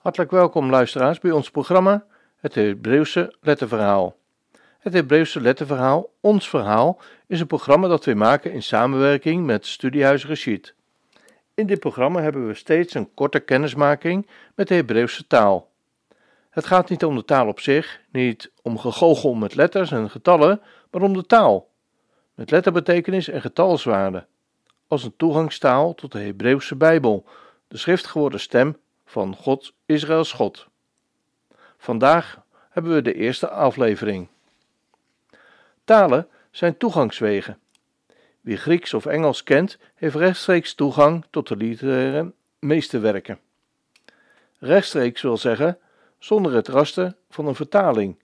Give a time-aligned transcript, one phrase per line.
[0.00, 2.04] Hartelijk welkom luisteraars bij ons programma
[2.36, 4.16] Het Hebreeuwse Letterverhaal.
[4.78, 10.26] Het Hebreeuwse Letterverhaal, ons verhaal, is een programma dat we maken in samenwerking met Studiehuis
[10.26, 10.74] Rashid.
[11.54, 15.70] In dit programma hebben we steeds een korte kennismaking met de Hebreeuwse taal.
[16.50, 20.60] Het gaat niet om de taal op zich, niet om gegoochel met letters en getallen,
[20.90, 21.68] maar om de taal,
[22.34, 24.26] met letterbetekenis en getalswaarde,
[24.86, 27.24] als een toegangstaal tot de Hebreeuwse Bijbel,
[27.68, 28.76] de schriftgeworden stem
[29.10, 30.66] van God Israëls God.
[31.76, 34.28] Vandaag hebben we de eerste aflevering.
[35.84, 37.58] Talen zijn toegangswegen.
[38.40, 43.38] Wie Grieks of Engels kent, heeft rechtstreeks toegang tot de literaire meesterwerken.
[44.58, 45.78] Rechtstreeks wil zeggen
[46.18, 48.18] zonder het rasten van een vertaling,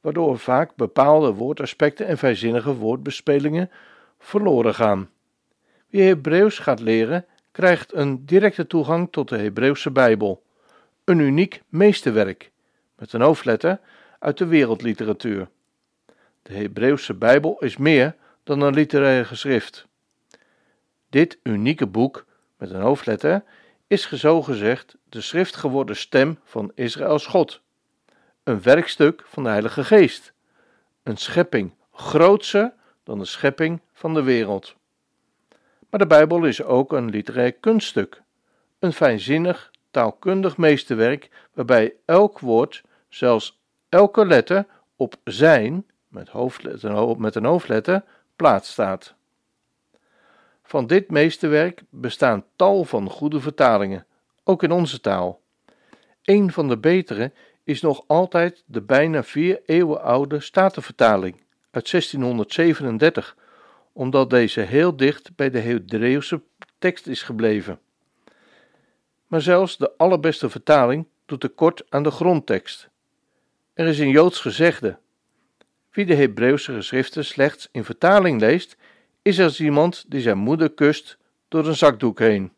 [0.00, 3.70] waardoor vaak bepaalde woordaspecten en vijzinnige woordbespelingen
[4.18, 5.10] verloren gaan.
[5.88, 10.42] Wie Hebreeuws gaat leren, krijgt een directe toegang tot de Hebreeuwse Bijbel,
[11.04, 12.50] een uniek meesterwerk,
[12.96, 13.80] met een hoofdletter
[14.18, 15.48] uit de wereldliteratuur.
[16.42, 19.86] De Hebreeuwse Bijbel is meer dan een literaire geschrift.
[21.08, 22.26] Dit unieke boek,
[22.56, 23.42] met een hoofdletter,
[23.86, 27.60] is zo gezegd de schriftgeworden stem van Israëls God,
[28.44, 30.32] een werkstuk van de Heilige Geest,
[31.02, 32.72] een schepping grootser
[33.04, 34.76] dan de schepping van de wereld.
[35.90, 38.22] Maar de Bijbel is ook een literair kunststuk,
[38.78, 47.34] een fijnzinnig, taalkundig meesterwerk waarbij elk woord, zelfs elke letter, op zijn, met, hoofdletter, met
[47.34, 48.04] een hoofdletter,
[48.36, 49.14] plaats staat.
[50.62, 54.06] Van dit meesterwerk bestaan tal van goede vertalingen,
[54.44, 55.40] ook in onze taal.
[56.22, 57.32] Een van de betere
[57.64, 61.34] is nog altijd de bijna vier eeuwen oude Statenvertaling
[61.70, 63.36] uit 1637
[64.00, 66.42] omdat deze heel dicht bij de Hebreeuwse
[66.78, 67.78] tekst is gebleven.
[69.26, 72.88] Maar zelfs de allerbeste vertaling doet tekort aan de grondtekst.
[73.74, 74.98] Er is een Joods gezegde:
[75.90, 78.76] Wie de Hebreeuwse geschriften slechts in vertaling leest,
[79.22, 82.52] is als iemand die zijn moeder kust door een zakdoek heen.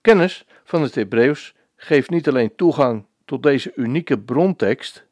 [0.00, 5.06] Kennis van het Hebreeuws geeft niet alleen toegang tot deze unieke brontekst,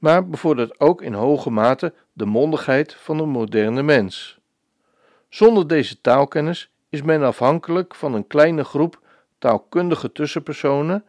[0.00, 4.38] maar bevordert ook in hoge mate de mondigheid van een moderne mens.
[5.28, 9.00] Zonder deze taalkennis is men afhankelijk van een kleine groep
[9.38, 11.04] taalkundige tussenpersonen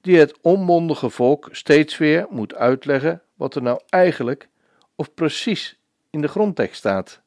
[0.00, 4.48] die het onmondige volk steeds weer moet uitleggen wat er nou eigenlijk
[4.96, 5.78] of precies
[6.10, 7.20] in de grondtekst staat.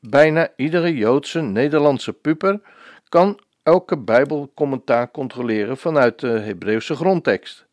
[0.00, 2.60] Bijna iedere Joodse Nederlandse puper
[3.08, 7.66] kan elke Bijbelcommentaar controleren vanuit de Hebreeuwse grondtekst.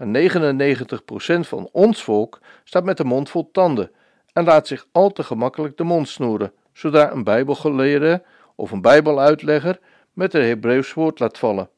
[0.00, 3.90] Maar 99% van ons volk staat met de mond vol tanden
[4.32, 8.22] en laat zich al te gemakkelijk de mond snoeren, zodra een Bijbelgeleerde
[8.54, 9.78] of een Bijbeluitlegger
[10.12, 11.68] met een Hebreeuws woord laat vallen.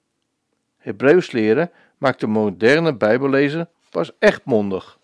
[0.78, 4.98] Hebreeuws leren maakt de moderne Bijbellezer pas echt mondig.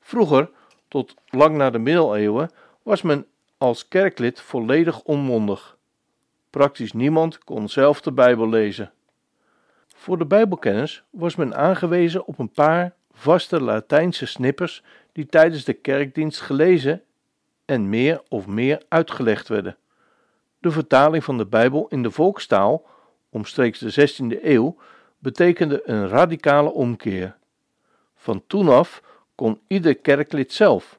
[0.00, 0.50] Vroeger,
[0.88, 2.50] tot lang na de middeleeuwen,
[2.82, 3.26] was men
[3.58, 5.76] als kerklid volledig onmondig.
[6.50, 8.92] Praktisch niemand kon zelf de Bijbel lezen.
[10.00, 15.72] Voor de Bijbelkennis was men aangewezen op een paar vaste Latijnse snippers die tijdens de
[15.72, 17.02] kerkdienst gelezen
[17.64, 19.76] en meer of meer uitgelegd werden.
[20.58, 22.86] De vertaling van de Bijbel in de volkstaal,
[23.30, 24.76] omstreeks de 16e eeuw,
[25.18, 27.36] betekende een radicale omkeer.
[28.14, 29.02] Van toen af
[29.34, 30.98] kon ieder kerklid zelf,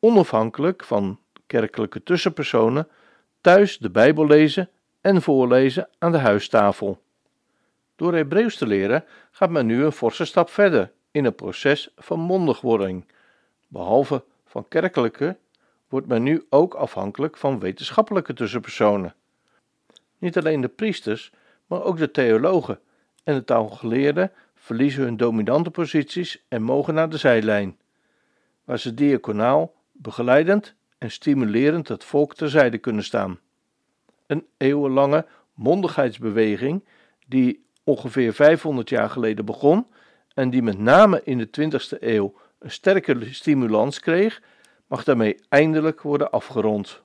[0.00, 2.88] onafhankelijk van kerkelijke tussenpersonen,
[3.40, 4.68] thuis de Bijbel lezen
[5.00, 7.00] en voorlezen aan de huistafel.
[7.96, 12.20] Door Hebreeuws te leren gaat men nu een forse stap verder in het proces van
[12.20, 13.04] mondigwording.
[13.68, 15.36] Behalve van kerkelijke
[15.88, 19.14] wordt men nu ook afhankelijk van wetenschappelijke tussenpersonen.
[20.18, 21.32] Niet alleen de priesters,
[21.66, 22.80] maar ook de theologen
[23.24, 27.78] en de taalgeleerden verliezen hun dominante posities en mogen naar de zijlijn,
[28.64, 33.38] waar ze diaconaal, begeleidend en stimulerend het volk terzijde kunnen staan.
[34.26, 36.84] Een eeuwenlange mondigheidsbeweging
[37.26, 39.86] die ongeveer 500 jaar geleden begon
[40.34, 44.42] en die met name in de 20e eeuw een sterke stimulans kreeg,
[44.86, 47.02] mag daarmee eindelijk worden afgerond.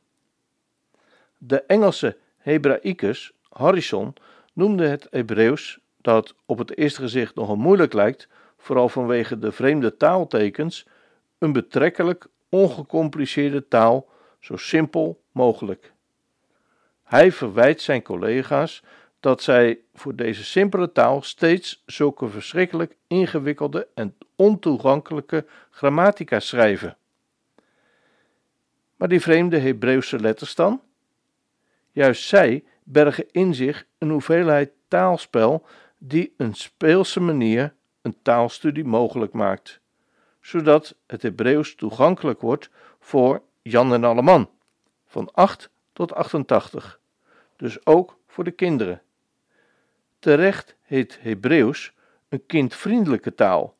[1.37, 4.13] De Engelse Hebraicus Harrison
[4.53, 9.97] noemde het Hebreeuws, dat op het eerste gezicht nogal moeilijk lijkt, vooral vanwege de vreemde
[9.97, 10.87] taaltekens,
[11.37, 14.09] een betrekkelijk ongecompliceerde taal,
[14.39, 15.93] zo simpel mogelijk.
[17.03, 18.83] Hij verwijt zijn collega's
[19.19, 26.97] dat zij voor deze simpele taal steeds zulke verschrikkelijk ingewikkelde en ontoegankelijke grammatica schrijven.
[28.95, 30.81] Maar die vreemde Hebreeuwse letters dan?
[31.91, 35.65] Juist zij bergen in zich een hoeveelheid taalspel
[35.97, 39.79] die een speelse manier een taalstudie mogelijk maakt,
[40.41, 42.69] zodat het Hebreeuws toegankelijk wordt
[42.99, 44.49] voor Jan en Alleman
[45.05, 46.99] van 8 tot 88,
[47.55, 49.01] dus ook voor de kinderen.
[50.27, 51.93] Terecht heet Hebreeuws
[52.29, 53.75] een kindvriendelijke taal.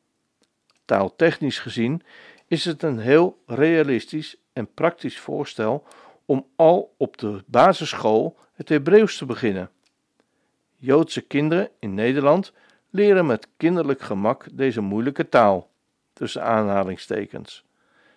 [0.84, 2.02] Taaltechnisch gezien
[2.46, 5.86] is het een heel realistisch en praktisch voorstel
[6.24, 9.70] om al op de basisschool het Hebreeuws te beginnen.
[10.76, 12.52] Joodse kinderen in Nederland
[12.90, 15.70] leren met kinderlijk gemak deze moeilijke taal,
[16.12, 17.64] tussen aanhalingstekens.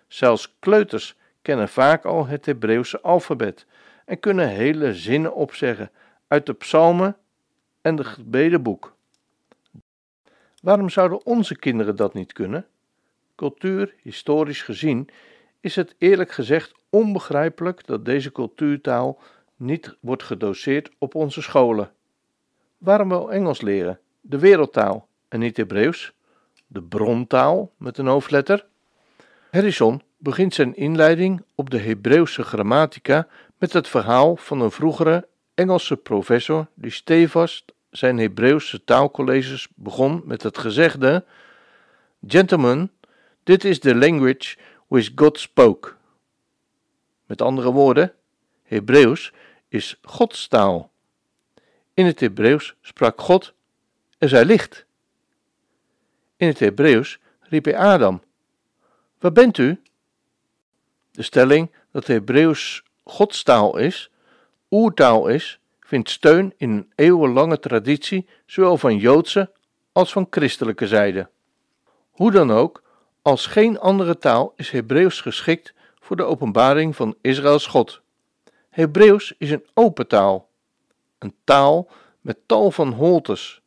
[0.08, 3.66] Zelfs kleuters kennen vaak al het Hebreeuwse alfabet
[4.04, 5.90] en kunnen hele zinnen opzeggen
[6.28, 7.16] uit de psalmen
[7.82, 8.94] en het gebedenboek.
[10.62, 12.66] Waarom zouden onze kinderen dat niet kunnen?
[13.34, 15.08] Cultuur, historisch gezien,
[15.60, 19.18] is het eerlijk gezegd onbegrijpelijk dat deze cultuurtaal
[19.56, 21.92] niet wordt gedoseerd op onze scholen.
[22.78, 26.12] Waarom wel Engels leren, de wereldtaal, en niet Hebreeuws,
[26.66, 28.66] de brontaal met een hoofdletter?
[29.50, 35.96] Harrison begint zijn inleiding op de Hebreeuwse grammatica met het verhaal van een vroegere Engelse
[35.96, 41.24] professor die stevast zijn Hebreeuwse taalcolleges begon met het gezegde:
[42.26, 42.90] Gentlemen,
[43.42, 44.56] dit is the language
[44.86, 45.94] which God spoke.
[47.26, 48.14] Met andere woorden,
[48.62, 49.32] Hebreeuws
[49.68, 50.90] is Gods taal.
[51.94, 53.54] In het Hebreeuws sprak God
[54.18, 54.86] er zij licht.
[56.36, 58.22] In het Hebreeuws riep hij Adam:
[59.18, 59.82] Waar bent u?
[61.10, 64.10] De stelling dat Hebreeuws Godstaal is,
[64.72, 69.50] oertaal is, vindt steun in een eeuwenlange traditie, zowel van Joodse
[69.92, 71.28] als van christelijke zijde.
[72.10, 72.82] Hoe dan ook,
[73.22, 78.00] als geen andere taal is Hebreeuws geschikt voor de openbaring van Israëls God.
[78.68, 80.48] Hebreeuws is een open taal,
[81.18, 81.90] een taal
[82.20, 83.62] met tal van holtes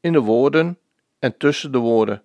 [0.00, 0.78] in de woorden
[1.18, 2.22] en tussen de woorden.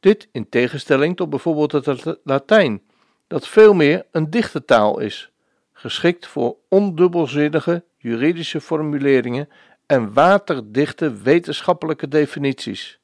[0.00, 2.82] Dit in tegenstelling tot bijvoorbeeld het Latijn,
[3.26, 5.30] dat veel meer een dichte taal is,
[5.78, 9.48] geschikt voor ondubbelzinnige juridische formuleringen
[9.86, 12.98] en waterdichte wetenschappelijke definities.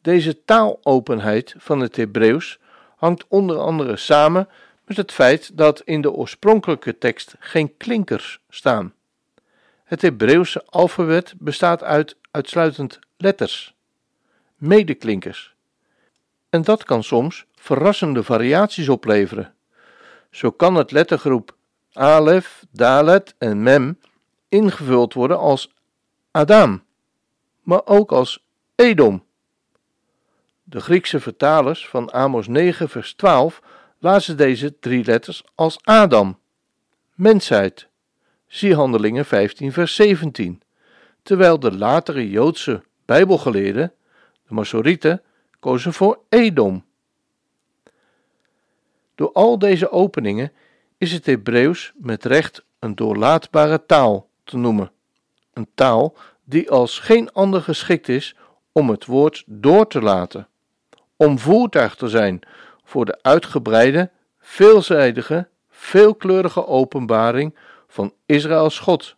[0.00, 2.58] Deze taalopenheid van het Hebreeuws
[2.96, 4.48] hangt onder andere samen
[4.84, 8.94] met het feit dat in de oorspronkelijke tekst geen klinkers staan.
[9.84, 13.74] Het Hebreeuwse alfabet bestaat uit uitsluitend letters,
[14.56, 15.54] medeklinkers.
[16.48, 19.54] En dat kan soms verrassende variaties opleveren.
[20.30, 21.55] Zo kan het lettergroep
[21.96, 23.98] Alef, Dalet en Mem
[24.48, 25.74] ingevuld worden als
[26.30, 26.82] Adam,
[27.62, 28.44] maar ook als
[28.74, 29.24] Edom.
[30.64, 33.62] De Griekse vertalers van Amos 9, vers 12
[33.98, 36.38] lazen deze drie letters als Adam,
[37.14, 37.88] mensheid.
[38.46, 40.62] Zie Handelingen 15, vers 17.
[41.22, 43.92] Terwijl de latere Joodse Bijbelgeleerden,
[44.48, 45.22] de Masorieten,
[45.60, 46.84] kozen voor Edom.
[49.14, 50.52] Door al deze openingen
[50.98, 54.90] is het Hebreeuws met recht een doorlaatbare taal te noemen.
[55.52, 58.36] Een taal die als geen ander geschikt is
[58.72, 60.48] om het woord door te laten,
[61.16, 62.40] om voertuig te zijn
[62.84, 67.56] voor de uitgebreide, veelzijdige, veelkleurige openbaring
[67.88, 69.16] van Israëls God.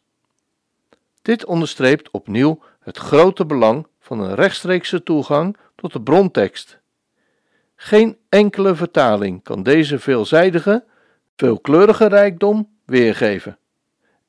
[1.22, 6.78] Dit onderstreept opnieuw het grote belang van een rechtstreekse toegang tot de brontekst.
[7.76, 10.84] Geen enkele vertaling kan deze veelzijdige,
[11.38, 13.58] veelkleurige rijkdom weergeven.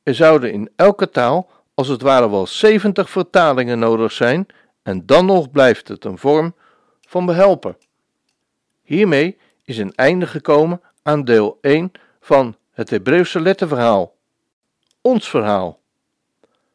[0.03, 4.45] Er zouden in elke taal als het ware wel 70 vertalingen nodig zijn
[4.83, 6.55] en dan nog blijft het een vorm
[7.07, 7.77] van behelpen.
[8.81, 14.15] Hiermee is een einde gekomen aan deel 1 van het Hebreeuwse letterverhaal.
[15.01, 15.79] Ons verhaal.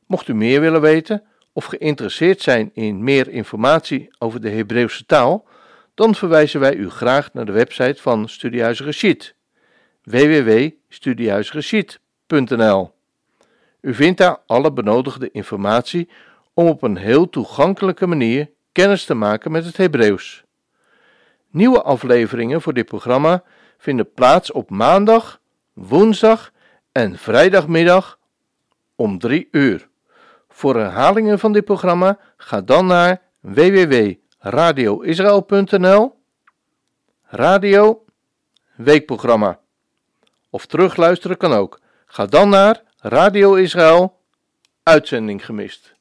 [0.06, 1.22] Mocht u meer willen weten
[1.52, 5.46] of geïnteresseerd zijn in meer informatie over de Hebreeuwse taal,
[5.94, 9.34] dan verwijzen wij u graag naar de website van Studiehuis Rashid
[10.04, 12.92] www.studiehuisrashid.nl.
[13.80, 16.08] U vindt daar alle benodigde informatie
[16.54, 20.44] om op een heel toegankelijke manier kennis te maken met het Hebreeuws.
[21.50, 23.42] Nieuwe afleveringen voor dit programma
[23.78, 25.40] vinden plaats op maandag,
[25.72, 26.52] woensdag
[26.92, 28.18] en vrijdagmiddag
[28.94, 29.88] om 3 uur.
[30.48, 36.14] Voor herhalingen van dit programma ga dan naar www.radioisrael.nl
[37.22, 38.04] Radio
[38.74, 39.62] Weekprogramma.
[40.54, 41.80] Of terugluisteren kan ook.
[42.06, 44.20] Ga dan naar Radio Israël,
[44.82, 45.93] uitzending gemist.